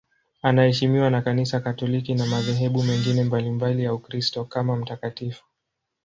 Anaheshimiwa 0.41 1.09
na 1.09 1.21
Kanisa 1.21 1.59
Katoliki 1.59 2.15
na 2.15 2.25
madhehebu 2.25 2.83
mengine 2.83 3.23
mbalimbali 3.23 3.83
ya 3.83 3.93
Ukristo 3.93 4.45
kama 4.45 4.75
mtakatifu. 4.75 5.43